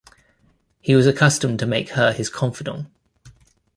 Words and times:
He 0.79 0.95
was 0.95 1.05
accustomed 1.05 1.59
to 1.59 1.67
make 1.67 1.89
her 1.89 2.11
his 2.11 2.27
confidant. 2.27 2.87